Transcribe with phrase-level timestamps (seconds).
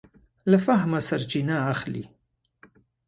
[0.49, 2.03] له فهمه سرچینه اخلي.